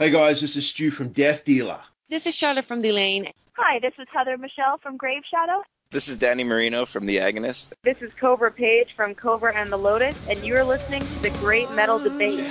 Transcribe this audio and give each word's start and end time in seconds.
Hey 0.00 0.08
guys, 0.08 0.40
this 0.40 0.56
is 0.56 0.66
Stu 0.66 0.90
from 0.90 1.10
Death 1.10 1.44
Dealer. 1.44 1.78
This 2.08 2.24
is 2.24 2.34
Charlotte 2.34 2.64
from 2.64 2.80
Delain. 2.80 3.30
Hi, 3.58 3.78
this 3.80 3.92
is 3.98 4.06
Heather 4.10 4.38
Michelle 4.38 4.78
from 4.78 4.96
Grave 4.96 5.20
Shadow. 5.30 5.62
This 5.90 6.08
is 6.08 6.16
Danny 6.16 6.42
Marino 6.42 6.86
from 6.86 7.04
The 7.04 7.18
Agonist. 7.18 7.74
This 7.84 7.98
is 8.00 8.10
Kobra 8.12 8.50
Paige 8.50 8.94
from 8.96 9.14
Kobra 9.14 9.54
and 9.54 9.70
the 9.70 9.76
Lotus, 9.76 10.16
and 10.26 10.42
you're 10.42 10.64
listening 10.64 11.02
to 11.02 11.18
the 11.20 11.28
Great 11.40 11.70
Metal 11.72 11.98
Debate. 11.98 12.42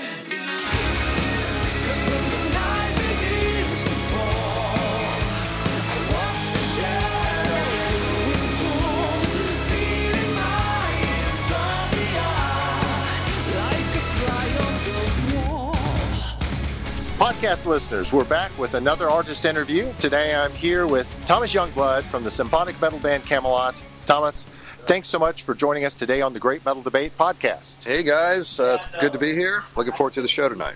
Podcast 17.49 17.65
listeners, 17.65 18.13
we're 18.13 18.23
back 18.25 18.55
with 18.59 18.75
another 18.75 19.09
artist 19.09 19.43
interview. 19.43 19.91
Today 19.97 20.35
I'm 20.35 20.51
here 20.51 20.85
with 20.85 21.07
Thomas 21.25 21.51
Youngblood 21.51 22.03
from 22.03 22.23
the 22.23 22.29
symphonic 22.29 22.79
metal 22.79 22.99
band 22.99 23.23
Kamelot. 23.23 23.81
Thomas, 24.05 24.45
thanks 24.85 25.07
so 25.07 25.17
much 25.17 25.41
for 25.41 25.55
joining 25.55 25.83
us 25.83 25.95
today 25.95 26.21
on 26.21 26.33
the 26.33 26.39
Great 26.39 26.63
Metal 26.63 26.83
Debate 26.83 27.17
podcast. 27.17 27.83
Hey 27.83 28.03
guys, 28.03 28.59
uh, 28.59 28.77
good 29.01 29.13
to 29.13 29.17
be 29.17 29.33
here. 29.33 29.63
Looking 29.75 29.93
forward 29.93 30.13
to 30.13 30.21
the 30.21 30.27
show 30.27 30.47
tonight. 30.47 30.75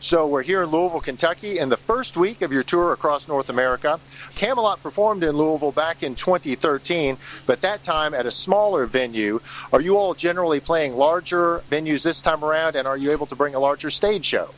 So 0.00 0.26
we're 0.26 0.42
here 0.42 0.62
in 0.62 0.68
Louisville, 0.68 1.00
Kentucky, 1.00 1.58
in 1.58 1.70
the 1.70 1.78
first 1.78 2.18
week 2.18 2.42
of 2.42 2.52
your 2.52 2.64
tour 2.64 2.92
across 2.92 3.26
North 3.26 3.48
America. 3.48 3.98
Kamelot 4.34 4.82
performed 4.82 5.24
in 5.24 5.34
Louisville 5.34 5.72
back 5.72 6.02
in 6.02 6.16
2013, 6.16 7.16
but 7.46 7.62
that 7.62 7.82
time 7.82 8.12
at 8.12 8.26
a 8.26 8.30
smaller 8.30 8.84
venue. 8.84 9.40
Are 9.72 9.80
you 9.80 9.96
all 9.96 10.12
generally 10.12 10.60
playing 10.60 10.96
larger 10.96 11.62
venues 11.70 12.04
this 12.04 12.20
time 12.20 12.44
around, 12.44 12.76
and 12.76 12.86
are 12.86 12.98
you 12.98 13.12
able 13.12 13.24
to 13.28 13.36
bring 13.36 13.54
a 13.54 13.58
larger 13.58 13.88
stage 13.88 14.26
show? 14.26 14.50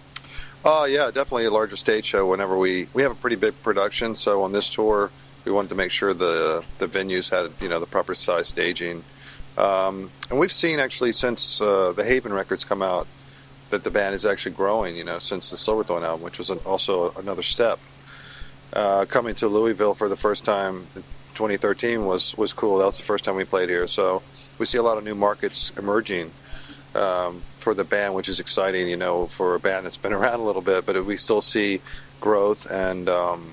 Oh 0.69 0.85
yeah, 0.85 1.13
definitely 1.13 1.45
a 1.45 1.51
larger 1.53 1.77
stage 1.77 2.07
show. 2.07 2.27
Whenever 2.27 2.59
we 2.59 2.89
we 2.93 3.03
have 3.03 3.13
a 3.13 3.15
pretty 3.15 3.37
big 3.37 3.55
production, 3.63 4.17
so 4.17 4.43
on 4.43 4.51
this 4.51 4.69
tour 4.69 5.13
we 5.45 5.53
wanted 5.53 5.69
to 5.69 5.77
make 5.77 5.93
sure 5.93 6.13
the 6.13 6.65
the 6.79 6.89
venues 6.89 7.31
had 7.31 7.53
you 7.63 7.69
know 7.69 7.79
the 7.79 7.87
proper 7.87 8.17
size 8.17 8.49
staging. 8.49 9.05
Um, 9.57 10.11
and 10.29 10.41
we've 10.41 10.51
seen 10.51 10.81
actually 10.81 11.13
since 11.13 11.61
uh, 11.63 11.93
the 11.93 12.03
Haven 12.03 12.33
records 12.33 12.65
come 12.65 12.83
out 12.83 13.07
that 13.71 13.85
the 13.85 13.91
band 13.91 14.17
is 14.17 14.27
actually 14.27 14.57
growing. 14.57 14.97
You 14.97 15.05
know, 15.05 15.21
since 15.21 15.51
the 15.51 15.57
Silverthorn 15.57 16.03
album, 16.03 16.25
which 16.25 16.39
was 16.39 16.51
an, 16.51 16.59
also 16.67 17.13
another 17.13 17.45
step. 17.45 17.79
Uh, 18.73 19.05
coming 19.05 19.37
to 19.37 19.47
Louisville 19.47 19.95
for 19.95 20.09
the 20.09 20.17
first 20.17 20.45
time 20.45 20.85
in 20.97 21.05
2013 21.37 22.05
was 22.05 22.37
was 22.37 22.53
cool. 22.53 22.79
That 22.79 22.87
was 22.87 22.97
the 22.97 23.05
first 23.05 23.23
time 23.23 23.37
we 23.37 23.45
played 23.45 23.69
here, 23.69 23.87
so 23.87 24.21
we 24.59 24.67
see 24.67 24.79
a 24.79 24.83
lot 24.83 24.99
of 24.99 25.05
new 25.05 25.15
markets 25.15 25.71
emerging. 25.79 26.33
Um, 26.97 27.43
for 27.59 27.75
the 27.75 27.83
band, 27.83 28.15
which 28.15 28.29
is 28.29 28.39
exciting, 28.39 28.89
you 28.89 28.97
know, 28.97 29.27
for 29.27 29.57
a 29.57 29.61
band 29.61 29.87
that's 29.87 29.97
been 29.97 30.13
around 30.13 30.39
a 30.39 30.45
little 30.45 30.63
bit. 30.63 30.87
But 30.87 31.05
we 31.05 31.17
still 31.17 31.43
see 31.43 31.81
growth, 32.21 32.71
and 32.71 33.09
um, 33.09 33.53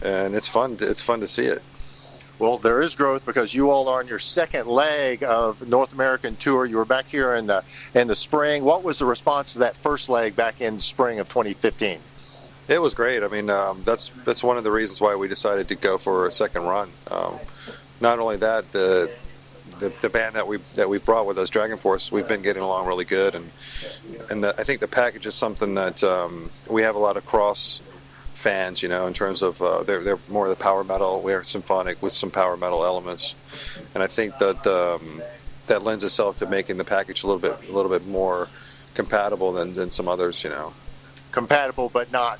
and 0.00 0.36
it's 0.36 0.48
fun. 0.48 0.76
To, 0.76 0.88
it's 0.88 1.02
fun 1.02 1.20
to 1.20 1.26
see 1.26 1.46
it. 1.46 1.62
Well, 2.38 2.58
there 2.58 2.80
is 2.80 2.94
growth 2.94 3.26
because 3.26 3.52
you 3.52 3.70
all 3.70 3.88
are 3.88 3.98
on 3.98 4.08
your 4.08 4.18
second 4.18 4.66
leg 4.66 5.22
of 5.22 5.66
North 5.66 5.92
American 5.92 6.36
tour. 6.36 6.64
You 6.64 6.76
were 6.76 6.84
back 6.84 7.06
here 7.06 7.34
in 7.34 7.48
the 7.48 7.64
in 7.94 8.08
the 8.08 8.16
spring. 8.16 8.64
What 8.64 8.82
was 8.82 8.98
the 9.00 9.06
response 9.06 9.54
to 9.54 9.58
that 9.60 9.76
first 9.76 10.08
leg 10.08 10.34
back 10.36 10.60
in 10.60 10.78
spring 10.78 11.18
of 11.18 11.28
2015? 11.28 11.98
It 12.68 12.80
was 12.80 12.94
great. 12.94 13.24
I 13.24 13.28
mean, 13.28 13.50
um, 13.50 13.82
that's 13.84 14.10
that's 14.24 14.42
one 14.42 14.58
of 14.58 14.64
the 14.64 14.70
reasons 14.70 15.00
why 15.00 15.16
we 15.16 15.28
decided 15.28 15.68
to 15.68 15.74
go 15.74 15.98
for 15.98 16.26
a 16.26 16.30
second 16.30 16.62
run. 16.62 16.88
Um, 17.10 17.38
not 18.00 18.18
only 18.18 18.36
that, 18.38 18.70
the 18.72 19.10
the, 19.78 19.92
the 20.00 20.08
band 20.08 20.36
that 20.36 20.46
we 20.46 20.58
that 20.74 20.88
we 20.88 20.98
brought 20.98 21.26
with 21.26 21.38
us, 21.38 21.50
DragonForce, 21.50 22.10
we've 22.12 22.28
been 22.28 22.42
getting 22.42 22.62
along 22.62 22.86
really 22.86 23.04
good, 23.04 23.34
and 23.34 23.50
and 24.30 24.44
the, 24.44 24.54
I 24.58 24.64
think 24.64 24.80
the 24.80 24.88
package 24.88 25.26
is 25.26 25.34
something 25.34 25.74
that 25.74 26.02
um, 26.04 26.50
we 26.68 26.82
have 26.82 26.94
a 26.94 26.98
lot 26.98 27.16
of 27.16 27.26
cross 27.26 27.80
fans, 28.34 28.82
you 28.82 28.88
know, 28.88 29.06
in 29.06 29.14
terms 29.14 29.42
of 29.42 29.60
uh, 29.62 29.82
they're 29.82 30.02
they're 30.02 30.18
more 30.28 30.48
the 30.48 30.56
power 30.56 30.84
metal, 30.84 31.20
we're 31.20 31.42
symphonic 31.42 32.02
with 32.02 32.12
some 32.12 32.30
power 32.30 32.56
metal 32.56 32.84
elements, 32.84 33.34
and 33.94 34.02
I 34.02 34.06
think 34.06 34.38
that 34.38 34.66
um, 34.66 35.22
that 35.66 35.82
lends 35.82 36.04
itself 36.04 36.38
to 36.38 36.46
making 36.46 36.76
the 36.76 36.84
package 36.84 37.24
a 37.24 37.26
little 37.26 37.40
bit 37.40 37.68
a 37.68 37.72
little 37.72 37.90
bit 37.90 38.06
more 38.06 38.48
compatible 38.94 39.52
than, 39.52 39.74
than 39.74 39.90
some 39.90 40.08
others, 40.08 40.44
you 40.44 40.50
know. 40.50 40.74
Compatible, 41.30 41.88
but 41.88 42.12
not 42.12 42.38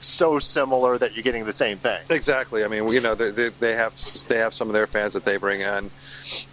so 0.00 0.38
similar 0.38 0.98
that 0.98 1.14
you're 1.14 1.22
getting 1.22 1.44
the 1.44 1.52
same 1.52 1.78
thing. 1.78 1.98
Exactly. 2.10 2.64
I 2.64 2.68
mean, 2.68 2.88
you 2.88 3.00
know, 3.00 3.14
they, 3.14 3.30
they, 3.30 3.48
they 3.48 3.74
have 3.74 3.94
they 4.28 4.38
have 4.38 4.54
some 4.54 4.68
of 4.68 4.74
their 4.74 4.86
fans 4.86 5.14
that 5.14 5.24
they 5.24 5.36
bring 5.36 5.60
in, 5.60 5.90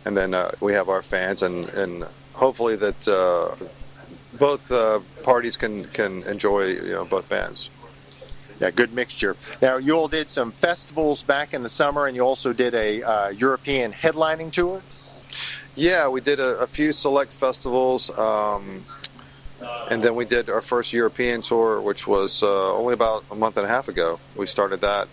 and 0.05 0.17
then 0.17 0.33
uh, 0.33 0.51
we 0.59 0.73
have 0.73 0.89
our 0.89 1.01
fans, 1.01 1.41
and 1.43 1.69
and 1.69 2.05
hopefully 2.33 2.75
that 2.77 3.07
uh, 3.07 3.55
both 4.33 4.71
uh, 4.71 4.99
parties 5.23 5.57
can 5.57 5.85
can 5.85 6.23
enjoy 6.23 6.67
you 6.67 6.93
know 6.93 7.05
both 7.05 7.29
bands. 7.29 7.69
Yeah, 8.59 8.71
good 8.71 8.93
mixture. 8.93 9.35
Now, 9.61 9.77
you 9.77 9.93
all 9.93 10.07
did 10.07 10.29
some 10.29 10.51
festivals 10.51 11.23
back 11.23 11.53
in 11.53 11.63
the 11.63 11.69
summer, 11.69 12.05
and 12.05 12.15
you 12.15 12.21
also 12.21 12.53
did 12.53 12.75
a 12.75 13.01
uh, 13.01 13.29
European 13.29 13.91
headlining 13.91 14.51
tour. 14.51 14.81
Yeah, 15.75 16.07
we 16.09 16.21
did 16.21 16.39
a, 16.39 16.59
a 16.59 16.67
few 16.67 16.93
select 16.93 17.33
festivals. 17.33 18.15
Um, 18.17 18.85
and 19.89 20.03
then 20.03 20.15
we 20.15 20.25
did 20.25 20.49
our 20.49 20.61
first 20.61 20.93
European 20.93 21.41
tour, 21.41 21.81
which 21.81 22.07
was 22.07 22.43
uh, 22.43 22.73
only 22.73 22.93
about 22.93 23.23
a 23.31 23.35
month 23.35 23.57
and 23.57 23.65
a 23.65 23.69
half 23.69 23.87
ago. 23.87 24.19
We 24.35 24.47
started 24.47 24.81
that, 24.81 25.07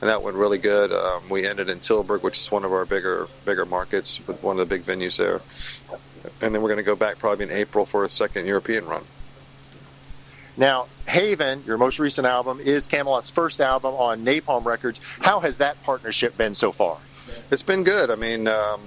and 0.00 0.10
that 0.10 0.22
went 0.22 0.36
really 0.36 0.58
good. 0.58 0.92
Um, 0.92 1.28
we 1.28 1.46
ended 1.46 1.68
in 1.68 1.80
Tilburg, 1.80 2.22
which 2.22 2.38
is 2.38 2.50
one 2.50 2.64
of 2.64 2.72
our 2.72 2.84
bigger 2.84 3.28
bigger 3.44 3.64
markets, 3.64 4.20
with 4.26 4.42
one 4.42 4.58
of 4.58 4.68
the 4.68 4.74
big 4.74 4.84
venues 4.84 5.16
there. 5.16 5.40
And 6.40 6.54
then 6.54 6.62
we're 6.62 6.68
going 6.68 6.78
to 6.78 6.82
go 6.82 6.96
back 6.96 7.18
probably 7.18 7.44
in 7.44 7.52
April 7.52 7.86
for 7.86 8.04
a 8.04 8.08
second 8.08 8.46
European 8.46 8.86
run. 8.86 9.04
Now, 10.56 10.86
Haven, 11.06 11.62
your 11.66 11.76
most 11.76 11.98
recent 11.98 12.26
album, 12.26 12.60
is 12.60 12.86
Kamelot's 12.86 13.30
first 13.30 13.60
album 13.60 13.94
on 13.94 14.24
Napalm 14.24 14.64
Records. 14.64 15.00
How 15.20 15.40
has 15.40 15.58
that 15.58 15.82
partnership 15.84 16.36
been 16.36 16.54
so 16.54 16.72
far? 16.72 16.96
It's 17.50 17.62
been 17.62 17.84
good. 17.84 18.10
I 18.10 18.14
mean, 18.14 18.48
um, 18.48 18.80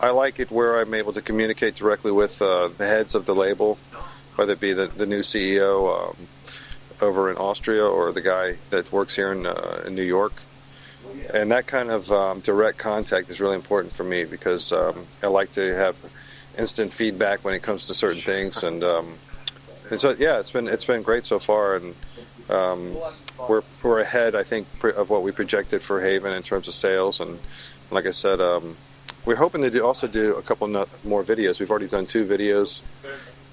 I 0.00 0.10
like 0.10 0.38
it 0.38 0.50
where 0.50 0.80
I'm 0.80 0.94
able 0.94 1.12
to 1.14 1.22
communicate 1.22 1.74
directly 1.74 2.12
with 2.12 2.40
uh, 2.40 2.68
the 2.68 2.86
heads 2.86 3.14
of 3.14 3.26
the 3.26 3.34
label 3.34 3.78
whether 4.36 4.52
it 4.52 4.60
be 4.60 4.72
the, 4.72 4.86
the 4.86 5.06
new 5.06 5.20
CEO 5.20 6.10
um, 6.10 6.16
over 7.00 7.30
in 7.30 7.36
Austria 7.36 7.86
or 7.86 8.12
the 8.12 8.20
guy 8.20 8.56
that 8.70 8.90
works 8.92 9.14
here 9.14 9.32
in, 9.32 9.46
uh, 9.46 9.82
in 9.86 9.94
New 9.94 10.02
York. 10.02 10.32
And 11.32 11.52
that 11.52 11.66
kind 11.66 11.90
of 11.90 12.10
um, 12.10 12.40
direct 12.40 12.78
contact 12.78 13.30
is 13.30 13.40
really 13.40 13.56
important 13.56 13.92
for 13.92 14.04
me 14.04 14.24
because 14.24 14.72
um, 14.72 15.06
I 15.22 15.26
like 15.26 15.52
to 15.52 15.74
have 15.74 15.96
instant 16.56 16.92
feedback 16.92 17.44
when 17.44 17.54
it 17.54 17.62
comes 17.62 17.88
to 17.88 17.94
certain 17.94 18.22
things. 18.22 18.62
And, 18.64 18.82
um, 18.82 19.18
and 19.90 20.00
so, 20.00 20.14
yeah, 20.18 20.38
it's 20.38 20.50
been 20.50 20.66
it's 20.66 20.86
been 20.86 21.02
great 21.02 21.26
so 21.26 21.38
far, 21.38 21.76
and 21.76 21.94
um, 22.48 22.96
we're 23.48 23.62
we're 23.82 24.00
ahead, 24.00 24.34
I 24.34 24.42
think, 24.42 24.66
of 24.82 25.10
what 25.10 25.22
we 25.22 25.30
projected 25.30 25.82
for 25.82 26.00
Haven 26.00 26.32
in 26.32 26.42
terms 26.42 26.68
of 26.68 26.74
sales. 26.74 27.20
And 27.20 27.38
like 27.90 28.06
I 28.06 28.10
said, 28.10 28.40
um, 28.40 28.76
we're 29.26 29.36
hoping 29.36 29.60
to 29.62 29.70
do, 29.70 29.84
also 29.84 30.06
do 30.06 30.36
a 30.36 30.42
couple 30.42 30.68
more 31.04 31.22
videos. 31.22 31.60
We've 31.60 31.70
already 31.70 31.88
done 31.88 32.06
two 32.06 32.24
videos 32.24 32.80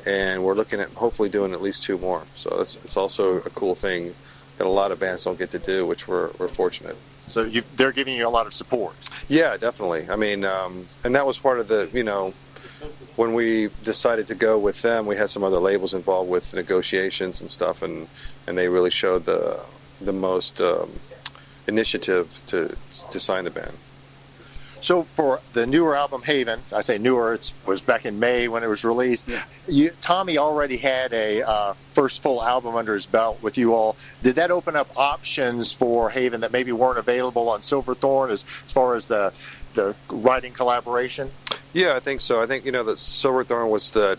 and 0.06 0.44
we're 0.44 0.56
looking 0.56 0.80
at 0.80 0.90
hopefully 0.90 1.30
doing 1.30 1.54
at 1.54 1.62
least 1.62 1.84
two 1.84 1.98
more. 1.98 2.24
So 2.36 2.62
it's, 2.62 2.76
it's 2.78 2.98
also 2.98 3.38
a 3.38 3.50
cool 3.50 3.76
thing 3.76 4.14
that 4.58 4.68
a 4.68 4.70
lot 4.70 4.92
of 4.92 5.00
bands 5.00 5.24
don't 5.24 5.38
get 5.38 5.52
to 5.52 5.60
do, 5.60 5.86
which 5.86 6.08
we're, 6.08 6.32
we're 6.38 6.48
fortunate. 6.48 6.96
So 7.30 7.46
they're 7.76 7.92
giving 7.92 8.16
you 8.16 8.28
a 8.28 8.30
lot 8.30 8.46
of 8.48 8.54
support. 8.54 8.94
Yeah, 9.30 9.58
definitely. 9.58 10.10
I 10.10 10.18
mean, 10.18 10.44
um, 10.44 10.88
and 11.04 11.16
that 11.16 11.26
was 11.26 11.40
part 11.40 11.60
of 11.60 11.68
the, 11.68 11.90
you 11.94 12.04
know, 12.04 12.34
when 13.16 13.34
we 13.34 13.70
decided 13.84 14.28
to 14.28 14.36
go 14.36 14.58
with 14.58 14.82
them, 14.82 15.06
we 15.06 15.16
had 15.16 15.30
some 15.30 15.44
other 15.44 15.60
labels 15.60 15.94
involved 15.94 16.30
with 16.30 16.54
negotiations 16.54 17.42
and 17.42 17.50
stuff, 17.50 17.84
and, 17.84 18.08
and 18.48 18.58
they 18.58 18.68
really 18.68 18.92
showed 18.92 19.26
the 19.26 19.60
the 20.02 20.14
most 20.14 20.60
um, 20.62 20.90
initiative 21.68 22.28
to 22.48 22.76
to 23.12 23.20
sign 23.20 23.44
the 23.44 23.52
band. 23.52 23.78
So 24.82 25.04
for 25.04 25.40
the 25.54 25.68
newer 25.68 25.96
album 25.96 26.24
Haven, 26.24 26.60
I 26.74 26.82
say 26.82 26.98
newer, 26.98 27.36
it 27.36 27.54
was 27.66 27.82
back 27.82 28.06
in 28.06 28.20
May 28.20 28.48
when 28.48 28.64
it 28.64 28.68
was 28.68 28.84
released. 28.84 29.30
Yeah. 29.30 29.44
You, 29.68 29.92
Tommy 30.02 30.40
already 30.40 30.78
had 30.78 31.14
a 31.14 31.44
uh, 31.44 31.74
first 31.94 32.24
full 32.24 32.44
album 32.44 32.76
under 32.76 32.96
his 32.96 33.06
belt 33.06 33.44
with 33.44 33.58
you 33.60 33.74
all. 33.76 33.96
Did 34.24 34.36
that 34.36 34.50
open 34.50 34.76
up 34.76 34.98
options 34.98 35.72
for 35.72 36.10
Haven 36.10 36.42
that 36.42 36.52
maybe 36.52 36.72
weren't 36.72 36.98
available 36.98 37.50
on 37.50 37.62
Silverthorn 37.62 38.32
as, 38.32 38.44
as 38.66 38.72
far 38.72 38.96
as 38.96 39.08
the 39.08 39.34
the 39.74 39.96
writing 40.10 40.52
collaboration? 40.52 41.32
Yeah, 41.74 41.96
I 41.96 42.00
think 42.00 42.22
so. 42.22 42.42
I 42.42 42.48
think 42.48 42.66
you 42.66 42.72
know 42.72 42.84
that 42.86 42.98
Silverthorn 42.98 43.70
was 43.70 43.92
the 43.92 44.18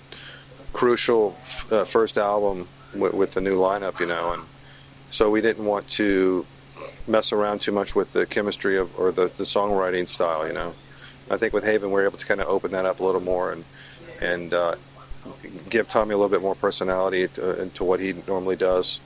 crucial 0.73 1.37
uh, 1.71 1.85
first 1.85 2.19
album 2.19 2.69
with, 2.95 3.15
with 3.15 3.33
the 3.33 3.41
new 3.41 3.57
lineup, 3.57 4.01
you 4.01 4.07
know, 4.07 4.33
and 4.33 4.43
so 5.11 5.29
we 5.31 5.41
didn't 5.41 5.65
want 5.65 5.89
to 5.89 6.47
mess 7.07 7.33
around 7.33 7.61
too 7.61 7.73
much 7.73 7.95
with 7.95 8.13
the 8.13 8.27
chemistry 8.27 8.79
of 8.79 8.99
or 8.99 9.13
the, 9.13 9.27
the 9.27 9.45
songwriting 9.45 10.09
style. 10.09 10.47
You 10.47 10.53
know, 10.53 10.75
I 11.31 11.37
think 11.37 11.53
with 11.53 11.65
Haven 11.65 11.91
we're 11.91 12.07
able 12.07 12.19
to 12.19 12.27
kind 12.27 12.41
of 12.41 12.49
open 12.49 12.73
that 12.73 12.87
up 12.87 13.01
a 13.01 13.05
little 13.05 13.21
more 13.21 13.53
and 13.53 13.65
and 14.21 14.55
uh, 14.55 14.75
give 15.69 15.89
Tommy 15.89 16.15
a 16.15 16.17
little 16.17 16.31
bit 16.31 16.43
more 16.43 16.55
personality 16.55 17.29
to, 17.29 17.63
into 17.63 17.85
what 17.85 18.01
he 18.01 18.15
normally 18.27 18.57
does. 18.57 19.01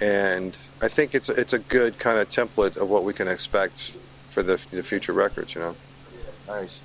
And 0.00 0.56
I 0.80 0.88
think 0.88 1.14
it's 1.14 1.28
it's 1.28 1.52
a 1.52 1.58
good 1.58 1.98
kind 1.98 2.18
of 2.18 2.28
template 2.28 2.76
of 2.76 2.88
what 2.88 3.04
we 3.04 3.12
can 3.12 3.28
expect 3.28 3.94
for 4.30 4.42
the, 4.42 4.64
the 4.70 4.82
future 4.82 5.12
records. 5.12 5.54
You 5.54 5.60
know. 5.62 5.76
Nice. 6.48 6.82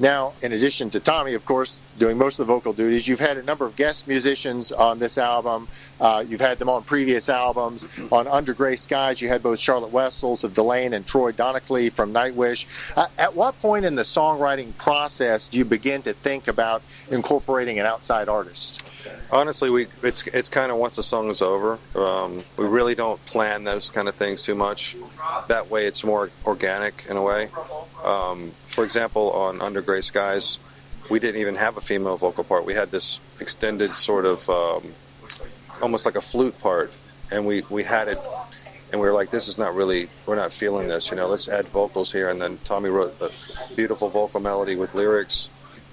Now, 0.00 0.32
in 0.40 0.54
addition 0.54 0.88
to 0.90 1.00
Tommy, 1.00 1.34
of 1.34 1.44
course, 1.44 1.78
doing 1.98 2.16
most 2.16 2.38
of 2.38 2.46
the 2.46 2.52
vocal 2.54 2.72
duties, 2.72 3.06
you've 3.06 3.20
had 3.20 3.36
a 3.36 3.42
number 3.42 3.66
of 3.66 3.76
guest 3.76 4.08
musicians 4.08 4.72
on 4.72 4.98
this 4.98 5.18
album. 5.18 5.68
Uh, 6.00 6.24
you've 6.26 6.40
had 6.40 6.58
them 6.58 6.70
on 6.70 6.84
previous 6.84 7.28
albums. 7.28 7.86
On 8.10 8.26
Under 8.26 8.54
Gray 8.54 8.76
Skies, 8.76 9.20
you 9.20 9.28
had 9.28 9.42
both 9.42 9.60
Charlotte 9.60 9.92
Wessels 9.92 10.42
of 10.42 10.54
Delain 10.54 10.94
and 10.94 11.06
Troy 11.06 11.32
Donockley 11.32 11.92
from 11.92 12.14
Nightwish. 12.14 12.64
Uh, 12.96 13.08
at 13.18 13.36
what 13.36 13.58
point 13.60 13.84
in 13.84 13.94
the 13.94 14.02
songwriting 14.02 14.74
process 14.78 15.48
do 15.48 15.58
you 15.58 15.66
begin 15.66 16.00
to 16.02 16.14
think 16.14 16.48
about 16.48 16.82
incorporating 17.10 17.78
an 17.78 17.84
outside 17.84 18.30
artist? 18.30 18.82
Honestly, 19.30 19.70
we 19.70 19.86
it's 20.02 20.26
it's 20.26 20.48
kind 20.48 20.72
of 20.72 20.78
once 20.78 20.96
the 20.96 21.02
song 21.02 21.30
is 21.30 21.42
over. 21.42 21.78
Um, 21.94 22.42
we 22.56 22.66
really 22.66 22.94
don't 22.94 23.24
plan 23.26 23.64
those 23.64 23.88
kind 23.90 24.08
of 24.08 24.14
things 24.14 24.42
too 24.42 24.54
much. 24.54 24.96
That 25.48 25.70
way, 25.70 25.86
it's 25.86 26.02
more 26.02 26.30
organic 26.44 27.06
in 27.08 27.16
a 27.16 27.22
way. 27.22 27.48
Um, 28.04 28.52
for 28.66 28.84
example, 28.84 29.30
on 29.32 29.60
Under 29.60 29.82
Gray 29.82 30.00
Skies, 30.00 30.58
we 31.10 31.20
didn't 31.20 31.40
even 31.40 31.56
have 31.56 31.76
a 31.76 31.80
female 31.80 32.16
vocal 32.16 32.44
part. 32.44 32.64
We 32.64 32.74
had 32.74 32.90
this 32.90 33.20
extended 33.40 33.94
sort 33.94 34.24
of 34.24 34.48
um, 34.50 34.92
almost 35.80 36.06
like 36.06 36.16
a 36.16 36.20
flute 36.20 36.58
part, 36.60 36.92
and 37.30 37.46
we 37.46 37.62
we 37.70 37.84
had 37.84 38.08
it, 38.08 38.18
and 38.92 39.00
we 39.00 39.06
were 39.06 39.14
like, 39.14 39.30
this 39.30 39.48
is 39.48 39.58
not 39.58 39.74
really, 39.74 40.08
we're 40.26 40.36
not 40.36 40.52
feeling 40.52 40.88
this, 40.88 41.10
you 41.10 41.16
know. 41.16 41.28
Let's 41.28 41.48
add 41.48 41.66
vocals 41.68 42.12
here, 42.12 42.30
and 42.30 42.40
then 42.40 42.58
Tommy 42.64 42.90
wrote 42.90 43.18
the 43.18 43.30
beautiful 43.76 44.08
vocal 44.08 44.40
melody 44.40 44.76
with 44.76 44.94
lyrics, 44.94 45.48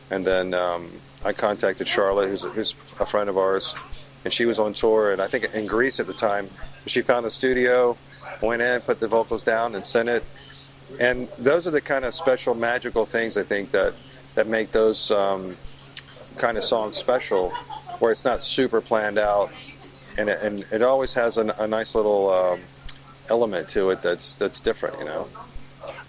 and 0.10 0.26
then 0.26 0.54
um, 0.54 0.92
I 1.28 1.34
contacted 1.34 1.90
Charlotte, 1.90 2.30
who's, 2.30 2.44
who's 2.44 2.72
a 3.02 3.06
friend 3.06 3.30
of 3.30 3.38
ours, 3.38 3.76
and 4.24 4.34
she 4.34 4.46
was 4.46 4.60
on 4.60 4.74
tour, 4.74 5.12
and 5.12 5.22
I 5.22 5.28
think 5.28 5.54
in 5.54 5.68
Greece 5.68 6.00
at 6.00 6.08
the 6.08 6.14
time. 6.14 6.50
She 6.86 7.02
found 7.02 7.26
the 7.26 7.30
studio, 7.30 7.98
went 8.42 8.62
in, 8.62 8.80
put 8.80 9.02
the 9.02 9.10
vocals 9.10 9.44
down, 9.44 9.76
and 9.76 9.84
sent 9.84 10.08
it. 10.08 10.24
And 11.02 11.28
those 11.38 11.68
are 11.68 11.72
the 11.72 11.82
kind 11.82 12.06
of 12.06 12.14
special, 12.14 12.56
magical 12.56 13.06
things 13.06 13.36
I 13.36 13.44
think 13.44 13.72
that 13.72 13.94
that 14.36 14.48
make 14.48 14.72
those 14.72 15.12
um, 15.12 15.58
kind 16.38 16.58
of 16.58 16.64
songs 16.64 16.96
special, 16.96 17.50
where 18.00 18.14
it's 18.14 18.24
not 18.24 18.40
super 18.40 18.80
planned 18.80 19.18
out, 19.18 19.52
and 20.18 20.30
it, 20.30 20.42
and 20.42 20.66
it 20.72 20.82
always 20.82 21.14
has 21.16 21.38
a, 21.38 21.54
a 21.60 21.68
nice 21.68 21.94
little 21.94 22.30
um, 22.30 22.62
element 23.30 23.68
to 23.70 23.90
it 23.90 24.02
that's 24.02 24.36
that's 24.36 24.62
different, 24.62 25.00
you 25.00 25.06
know. 25.06 25.28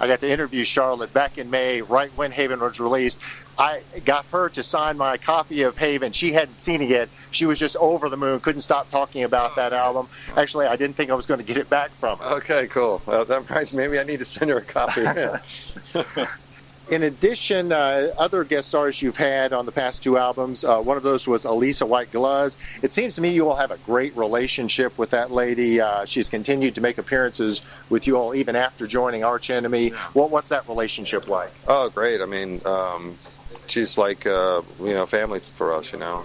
I 0.01 0.07
got 0.07 0.21
to 0.21 0.29
interview 0.29 0.65
Charlotte 0.65 1.13
back 1.13 1.39
in 1.39 1.51
May, 1.51 1.83
right 1.83 2.13
when 2.15 2.31
Haven 2.33 2.61
was 2.61 2.81
released. 2.81 3.23
I 3.59 3.83
got 4.05 4.27
her 4.33 4.51
to 4.51 4.63
sign 4.63 4.97
my 4.97 5.19
copy 5.19 5.63
of 5.63 5.77
Haven. 5.77 6.13
She 6.13 6.33
hadn't 6.33 6.59
seen 6.59 6.83
it 6.83 6.91
yet. 6.91 7.11
She 7.31 7.47
was 7.47 7.59
just 7.59 7.77
over 7.77 8.09
the 8.09 8.17
moon, 8.17 8.41
couldn't 8.41 8.61
stop 8.61 8.89
talking 8.89 9.25
about 9.25 9.57
that 9.57 9.73
album. 9.73 10.07
Actually, 10.37 10.67
I 10.67 10.77
didn't 10.77 10.97
think 10.97 11.11
I 11.11 11.15
was 11.15 11.27
going 11.27 11.39
to 11.39 11.45
get 11.45 11.57
it 11.57 11.69
back 11.69 11.97
from 11.97 12.19
her. 12.19 12.37
Okay, 12.37 12.69
cool. 12.69 13.03
Well, 13.07 13.25
that 13.25 13.49
reminds 13.49 13.73
maybe 13.73 13.99
I 13.99 14.05
need 14.05 14.19
to 14.21 14.25
send 14.25 14.51
her 14.51 14.59
a 14.59 14.65
copy. 14.65 15.05
In 16.91 17.03
addition, 17.03 17.71
uh, 17.71 18.13
other 18.17 18.45
guest 18.45 18.69
stars 18.69 19.01
you've 19.03 19.19
had 19.19 19.53
on 19.53 19.67
the 19.67 19.73
past 19.73 20.03
two 20.03 20.17
albums, 20.17 20.65
uh, 20.65 20.81
one 20.81 20.97
of 20.97 21.03
those 21.03 21.29
was 21.29 21.45
Alissa 21.45 21.87
White-Gluz. 21.87 22.57
It 22.81 22.93
seems 22.93 23.17
to 23.17 23.21
me 23.21 23.35
you 23.35 23.51
all 23.51 23.57
have 23.57 23.71
a 23.71 23.77
great 23.77 24.17
relationship 24.17 24.97
with 24.97 25.11
that 25.11 25.31
lady. 25.31 25.83
Uh, 25.83 26.07
she's 26.07 26.31
continued 26.31 26.77
to 26.77 26.81
make 26.81 26.97
appearances 26.97 27.61
with 27.91 28.07
you 28.07 28.17
all 28.17 28.35
even 28.35 28.57
after 28.57 28.87
joining 28.87 29.23
Arch 29.23 29.51
Enemy. 29.51 29.91
What, 30.15 30.31
what's 30.31 30.49
that 30.49 30.67
relationship 30.67 31.29
like? 31.29 31.53
Oh, 31.67 31.91
great. 31.91 32.23
I 32.23 32.27
mean, 32.27 32.63
um, 32.65 33.19
she's 33.67 33.99
like, 33.99 34.27
uh, 34.27 34.63
you 34.81 34.95
know, 34.95 35.05
family 35.05 35.41
for 35.41 35.75
us, 35.75 35.93
you 35.93 35.99
know. 35.99 36.25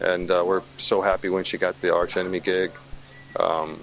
And 0.00 0.30
uh, 0.30 0.44
we're 0.46 0.62
so 0.76 1.00
happy 1.00 1.30
when 1.30 1.44
she 1.44 1.56
got 1.56 1.80
the 1.80 1.94
Arch 1.94 2.18
Enemy 2.18 2.40
gig. 2.40 2.72
Um, 3.40 3.80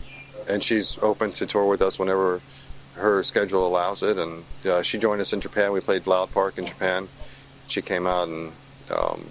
and 0.47 0.63
she's 0.63 0.99
open 1.01 1.31
to 1.33 1.47
tour 1.47 1.65
with 1.65 1.81
us 1.81 1.97
whenever 1.97 2.41
her 2.95 3.23
schedule 3.23 3.65
allows 3.67 4.03
it. 4.03 4.17
And 4.17 4.43
uh, 4.65 4.81
she 4.81 4.97
joined 4.97 5.21
us 5.21 5.33
in 5.33 5.41
Japan. 5.41 5.71
We 5.71 5.81
played 5.81 6.07
Loud 6.07 6.31
Park 6.31 6.57
in 6.57 6.65
Japan. 6.65 7.07
She 7.67 7.81
came 7.81 8.05
out 8.07 8.27
and 8.27 8.51
um, 8.91 9.25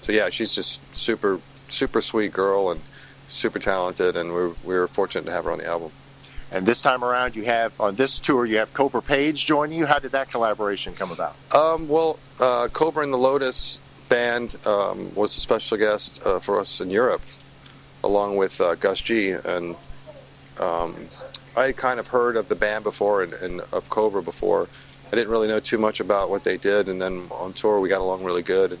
so 0.00 0.12
yeah, 0.12 0.30
she's 0.30 0.54
just 0.54 0.80
super 0.94 1.40
super 1.68 2.00
sweet 2.00 2.32
girl 2.32 2.70
and 2.70 2.80
super 3.28 3.58
talented, 3.58 4.16
and 4.16 4.32
we're 4.32 4.52
we're 4.64 4.86
fortunate 4.86 5.24
to 5.26 5.32
have 5.32 5.44
her 5.44 5.50
on 5.50 5.58
the 5.58 5.66
album. 5.66 5.90
And 6.52 6.64
this 6.64 6.80
time 6.80 7.02
around, 7.02 7.34
you 7.34 7.44
have 7.44 7.80
on 7.80 7.96
this 7.96 8.20
tour, 8.20 8.44
you 8.44 8.58
have 8.58 8.72
Kobra 8.72 9.04
Paige 9.04 9.44
joining 9.46 9.78
you. 9.78 9.86
How 9.86 9.98
did 9.98 10.12
that 10.12 10.30
collaboration 10.30 10.94
come 10.94 11.10
about? 11.10 11.34
Um, 11.52 11.88
well, 11.88 12.20
uh, 12.38 12.68
Kobra 12.68 13.02
and 13.02 13.12
the 13.12 13.18
Lotus 13.18 13.80
band 14.08 14.56
um, 14.64 15.12
was 15.16 15.36
a 15.36 15.40
special 15.40 15.76
guest 15.76 16.24
uh, 16.24 16.38
for 16.38 16.60
us 16.60 16.80
in 16.80 16.90
Europe, 16.90 17.22
along 18.04 18.36
with 18.36 18.60
uh, 18.60 18.76
Gus 18.76 19.00
G. 19.00 19.30
And 19.32 19.74
um, 20.60 20.94
I 21.56 21.66
had 21.66 21.76
kind 21.76 21.98
of 21.98 22.06
heard 22.06 22.36
of 22.36 22.48
the 22.48 22.54
band 22.54 22.84
before 22.84 23.22
and, 23.22 23.32
and 23.32 23.60
of 23.72 23.88
Kobra 23.88 24.22
before. 24.22 24.68
I 25.06 25.16
didn't 25.16 25.30
really 25.30 25.48
know 25.48 25.60
too 25.60 25.78
much 25.78 26.00
about 26.00 26.28
what 26.28 26.44
they 26.44 26.58
did, 26.58 26.88
and 26.88 27.00
then 27.00 27.28
on 27.30 27.54
tour 27.54 27.80
we 27.80 27.88
got 27.88 28.00
along 28.00 28.24
really 28.24 28.42
good. 28.42 28.72
And 28.72 28.80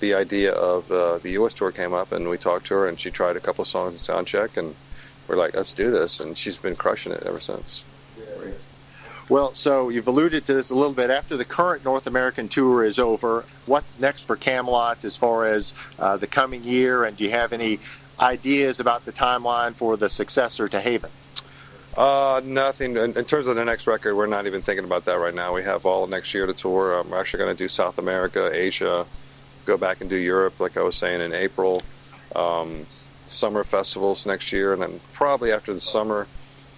the 0.00 0.14
idea 0.14 0.52
of 0.52 0.90
uh, 0.90 1.18
the 1.18 1.30
U.S. 1.32 1.54
tour 1.54 1.72
came 1.72 1.92
up, 1.92 2.12
and 2.12 2.28
we 2.28 2.38
talked 2.38 2.68
to 2.68 2.74
her, 2.74 2.86
and 2.86 2.98
she 2.98 3.10
tried 3.10 3.36
a 3.36 3.40
couple 3.40 3.62
of 3.62 3.68
songs 3.68 3.92
in 3.92 3.98
sound 3.98 4.26
check, 4.26 4.56
and 4.56 4.74
we're 5.28 5.36
like, 5.36 5.54
let's 5.54 5.74
do 5.74 5.90
this, 5.90 6.20
and 6.20 6.38
she's 6.38 6.56
been 6.56 6.76
crushing 6.76 7.12
it 7.12 7.24
ever 7.26 7.40
since. 7.40 7.84
Well, 9.28 9.54
so 9.54 9.88
you've 9.88 10.06
alluded 10.06 10.46
to 10.46 10.54
this 10.54 10.70
a 10.70 10.74
little 10.74 10.94
bit. 10.94 11.10
After 11.10 11.36
the 11.36 11.44
current 11.44 11.84
North 11.84 12.06
American 12.06 12.48
tour 12.48 12.84
is 12.84 13.00
over, 13.00 13.44
what's 13.66 13.98
next 13.98 14.26
for 14.26 14.36
Kamelot 14.36 15.04
as 15.04 15.16
far 15.16 15.46
as 15.46 15.74
uh, 15.98 16.16
the 16.16 16.28
coming 16.28 16.62
year, 16.62 17.02
and 17.02 17.16
do 17.16 17.24
you 17.24 17.30
have 17.30 17.52
any 17.52 17.80
ideas 18.20 18.78
about 18.78 19.04
the 19.04 19.12
timeline 19.12 19.74
for 19.74 19.96
the 19.96 20.08
successor 20.08 20.68
to 20.68 20.80
Haven? 20.80 21.10
Uh, 21.96 22.42
nothing. 22.44 22.96
In, 22.96 23.16
in, 23.16 23.24
terms 23.24 23.46
of 23.46 23.56
the 23.56 23.64
next 23.64 23.86
record, 23.86 24.14
we're 24.14 24.26
not 24.26 24.46
even 24.46 24.60
thinking 24.60 24.84
about 24.84 25.06
that 25.06 25.14
right 25.14 25.34
now. 25.34 25.54
We 25.54 25.62
have 25.62 25.86
all 25.86 26.06
next 26.06 26.34
year 26.34 26.46
to 26.46 26.52
tour. 26.52 27.00
Um, 27.00 27.10
we're 27.10 27.18
actually 27.18 27.44
going 27.44 27.56
to 27.56 27.64
do 27.64 27.68
South 27.68 27.98
America, 27.98 28.50
Asia, 28.52 29.06
go 29.64 29.78
back 29.78 30.02
and 30.02 30.10
do 30.10 30.16
Europe, 30.16 30.60
like 30.60 30.76
I 30.76 30.82
was 30.82 30.94
saying, 30.94 31.22
in 31.22 31.32
April. 31.32 31.82
Um, 32.34 32.84
summer 33.24 33.64
festivals 33.64 34.26
next 34.26 34.52
year, 34.52 34.72
and 34.72 34.82
then 34.82 35.00
probably 35.12 35.52
after 35.52 35.72
the 35.72 35.80
summer, 35.80 36.26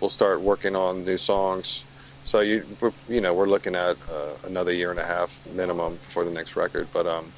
we'll 0.01 0.09
start 0.09 0.41
working 0.41 0.77
on 0.77 1.05
new 1.05 1.19
songs. 1.19 1.85
So 2.23 2.41
you, 2.41 2.65
you 3.09 3.21
know, 3.21 3.35
we're 3.35 3.49
looking 3.49 3.75
at 3.75 3.97
uh, 4.11 4.47
another 4.47 4.73
year 4.73 4.91
and 4.91 5.01
a 5.01 5.05
half 5.05 5.47
minimum 5.53 5.97
for 5.99 6.25
the 6.25 6.31
next 6.31 6.57
record. 6.57 6.89
But 6.93 7.07
um, 7.07 7.33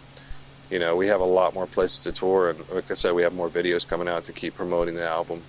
you 0.70 0.80
know, 0.80 0.96
we 0.96 1.06
have 1.06 1.20
a 1.20 1.24
lot 1.24 1.54
more 1.54 1.66
places 1.66 2.00
to 2.00 2.12
tour, 2.12 2.50
and 2.50 2.68
like 2.70 2.90
I 2.90 2.94
said, 2.94 3.14
we 3.14 3.22
have 3.22 3.32
more 3.32 3.48
videos 3.48 3.86
coming 3.86 4.08
out 4.08 4.24
to 4.26 4.32
keep 4.32 4.54
promoting 4.54 4.96
the 4.96 5.06
album. 5.06 5.42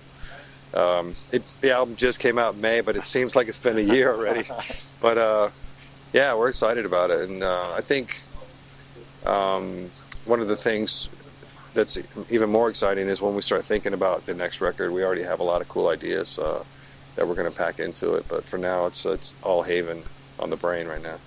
Um, 0.74 1.14
it, 1.30 1.42
the 1.60 1.72
album 1.72 1.96
just 1.96 2.18
came 2.18 2.38
out 2.38 2.54
in 2.54 2.60
May, 2.60 2.80
but 2.80 2.96
it 2.96 3.02
seems 3.02 3.36
like 3.36 3.48
it's 3.48 3.58
been 3.58 3.78
a 3.78 3.82
year 3.82 4.12
already. 4.12 4.48
but 5.00 5.18
uh, 5.18 5.50
yeah, 6.12 6.34
we're 6.34 6.48
excited 6.48 6.86
about 6.86 7.10
it, 7.10 7.28
and 7.28 7.42
uh, 7.42 7.72
I 7.76 7.80
think 7.80 8.22
um, 9.26 9.90
one 10.24 10.40
of 10.40 10.48
the 10.48 10.56
things 10.56 11.08
that's 11.74 11.98
even 12.30 12.50
more 12.50 12.68
exciting 12.68 13.08
is 13.08 13.20
when 13.20 13.34
we 13.34 13.42
start 13.42 13.64
thinking 13.64 13.94
about 13.94 14.26
the 14.26 14.34
next 14.34 14.60
record. 14.60 14.92
We 14.92 15.04
already 15.04 15.22
have 15.22 15.40
a 15.40 15.44
lot 15.44 15.60
of 15.60 15.68
cool 15.68 15.88
ideas 15.88 16.38
uh, 16.38 16.62
that 17.16 17.26
we're 17.26 17.34
going 17.34 17.50
to 17.50 17.56
pack 17.56 17.80
into 17.80 18.14
it, 18.14 18.26
but 18.28 18.44
for 18.44 18.58
now, 18.58 18.86
it's 18.86 19.04
it's 19.06 19.34
all 19.42 19.62
Haven 19.62 20.02
on 20.38 20.50
the 20.50 20.56
brain 20.56 20.86
right 20.86 21.02
now. 21.02 21.18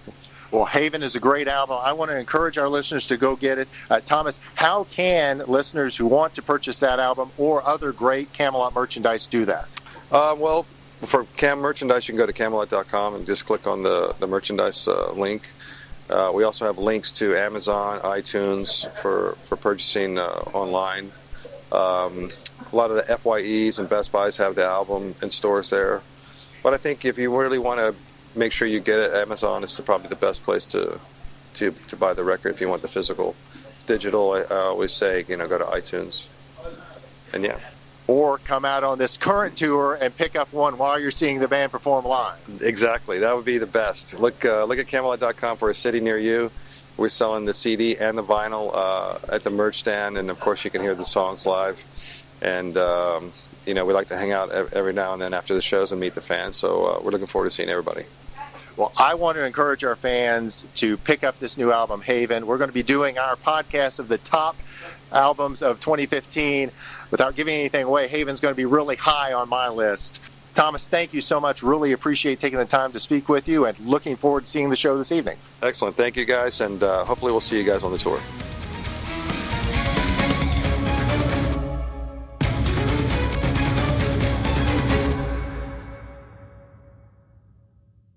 Well, 0.51 0.65
Haven 0.65 1.03
is 1.03 1.15
a 1.15 1.19
great 1.19 1.47
album. 1.47 1.79
I 1.81 1.93
want 1.93 2.11
to 2.11 2.17
encourage 2.17 2.57
our 2.57 2.69
listeners 2.69 3.07
to 3.07 3.17
go 3.17 3.35
get 3.35 3.57
it. 3.57 3.67
Uh, 3.89 3.99
Thomas, 3.99 4.39
how 4.53 4.83
can 4.85 5.39
listeners 5.39 5.97
who 5.97 6.05
want 6.05 6.35
to 6.35 6.41
purchase 6.41 6.79
that 6.81 6.99
album 6.99 7.31
or 7.37 7.65
other 7.67 7.91
great 7.91 8.31
Kamelot 8.33 8.73
merchandise 8.73 9.27
do 9.27 9.45
that? 9.45 9.67
Uh, 10.11 10.35
well, 10.37 10.65
for 11.01 11.25
Cam 11.37 11.59
merchandise, 11.59 12.07
you 12.07 12.13
can 12.13 12.19
go 12.19 12.25
to 12.25 12.33
Kamelot.com 12.33 13.15
and 13.15 13.25
just 13.25 13.45
click 13.45 13.67
on 13.67 13.83
the 13.83 14.15
the 14.19 14.27
merchandise 14.27 14.87
uh, 14.87 15.11
link. 15.11 15.49
Uh, 16.09 16.31
we 16.33 16.43
also 16.43 16.65
have 16.67 16.77
links 16.77 17.11
to 17.13 17.35
Amazon, 17.35 17.99
iTunes 18.01 18.89
for 18.97 19.35
for 19.47 19.55
purchasing 19.55 20.17
uh, 20.17 20.23
online. 20.53 21.11
Um, 21.71 22.31
a 22.71 22.75
lot 22.75 22.91
of 22.91 22.95
the 22.95 23.03
FYEs 23.03 23.79
and 23.79 23.89
Best 23.89 24.11
Buys 24.11 24.37
have 24.37 24.55
the 24.55 24.65
album 24.65 25.15
in 25.21 25.31
stores 25.31 25.69
there. 25.71 26.01
But 26.63 26.73
I 26.73 26.77
think 26.77 27.05
if 27.05 27.17
you 27.17 27.35
really 27.35 27.59
want 27.59 27.79
to 27.79 27.95
make 28.35 28.51
sure 28.51 28.67
you 28.67 28.79
get 28.79 28.99
it, 28.99 29.13
Amazon 29.13 29.63
is 29.63 29.79
probably 29.79 30.09
the 30.09 30.15
best 30.15 30.43
place 30.43 30.65
to 30.67 30.99
to 31.55 31.71
to 31.87 31.95
buy 31.95 32.13
the 32.13 32.23
record 32.23 32.53
if 32.53 32.61
you 32.61 32.69
want 32.69 32.81
the 32.81 32.87
physical. 32.87 33.35
Digital, 33.87 34.31
I, 34.31 34.41
I 34.41 34.57
always 34.65 34.91
say, 34.91 35.25
you 35.27 35.37
know, 35.37 35.47
go 35.47 35.57
to 35.57 35.65
iTunes. 35.65 36.27
And 37.33 37.43
yeah 37.43 37.59
or 38.07 38.37
come 38.37 38.65
out 38.65 38.83
on 38.83 38.97
this 38.97 39.17
current 39.17 39.57
tour 39.57 39.97
and 39.99 40.15
pick 40.15 40.35
up 40.35 40.53
one 40.53 40.77
while 40.77 40.99
you're 40.99 41.11
seeing 41.11 41.39
the 41.39 41.47
band 41.47 41.71
perform 41.71 42.05
live. 42.05 42.37
Exactly, 42.61 43.19
that 43.19 43.35
would 43.35 43.45
be 43.45 43.57
the 43.57 43.67
best. 43.67 44.19
Look, 44.19 44.45
uh, 44.45 44.65
look 44.65 44.79
at 44.79 44.87
Kamelot.com 44.87 45.57
for 45.57 45.69
a 45.69 45.73
city 45.73 45.99
near 45.99 46.17
you. 46.17 46.51
We're 46.97 47.09
selling 47.09 47.45
the 47.45 47.53
CD 47.53 47.97
and 47.97 48.17
the 48.17 48.23
vinyl 48.23 48.71
uh, 48.73 49.33
at 49.33 49.43
the 49.43 49.49
merch 49.49 49.77
stand, 49.79 50.17
and 50.17 50.29
of 50.29 50.39
course 50.39 50.63
you 50.63 50.71
can 50.71 50.81
hear 50.81 50.95
the 50.95 51.03
songs 51.03 51.45
live. 51.45 51.83
And 52.41 52.77
um, 52.77 53.33
you 53.65 53.73
know, 53.73 53.85
we 53.85 53.93
like 53.93 54.09
to 54.09 54.17
hang 54.17 54.31
out 54.31 54.51
every 54.51 54.93
now 54.93 55.13
and 55.13 55.21
then 55.21 55.33
after 55.33 55.55
the 55.55 55.61
shows 55.61 55.91
and 55.91 55.99
meet 55.99 56.13
the 56.13 56.21
fans. 56.21 56.55
So 56.57 56.85
uh, 56.85 56.99
we're 57.01 57.11
looking 57.11 57.27
forward 57.27 57.49
to 57.49 57.51
seeing 57.51 57.69
everybody. 57.69 58.05
Well, 58.77 58.91
I 58.97 59.13
want 59.13 59.37
to 59.37 59.45
encourage 59.45 59.83
our 59.85 59.95
fans 59.95 60.65
to 60.75 60.97
pick 60.97 61.23
up 61.23 61.39
this 61.39 61.57
new 61.57 61.71
album, 61.71 62.01
Haven. 62.01 62.45
We're 62.45 62.57
going 62.57 62.69
to 62.69 62.73
be 62.73 62.83
doing 62.83 63.17
our 63.17 63.37
podcast 63.37 63.99
of 63.99 64.09
the 64.09 64.17
top 64.17 64.57
albums 65.11 65.61
of 65.61 65.79
2015. 65.79 66.71
Without 67.09 67.35
giving 67.35 67.55
anything 67.55 67.85
away, 67.85 68.07
Haven's 68.07 68.41
going 68.41 68.53
to 68.53 68.57
be 68.57 68.65
really 68.65 68.97
high 68.97 69.31
on 69.31 69.47
my 69.47 69.69
list. 69.69 70.19
Thomas, 70.55 70.89
thank 70.89 71.13
you 71.13 71.21
so 71.21 71.39
much. 71.39 71.63
Really 71.63 71.93
appreciate 71.93 72.39
taking 72.39 72.59
the 72.59 72.65
time 72.65 72.91
to 72.93 72.99
speak 72.99 73.29
with 73.29 73.47
you 73.47 73.65
and 73.65 73.77
looking 73.79 74.17
forward 74.17 74.45
to 74.45 74.49
seeing 74.49 74.69
the 74.69 74.75
show 74.75 74.97
this 74.97 75.11
evening. 75.11 75.37
Excellent. 75.61 75.95
Thank 75.95 76.17
you 76.17 76.25
guys, 76.25 76.59
and 76.59 76.81
uh, 76.83 77.05
hopefully 77.05 77.31
we'll 77.31 77.41
see 77.41 77.57
you 77.57 77.63
guys 77.63 77.83
on 77.83 77.91
the 77.91 77.97
tour. 77.97 78.21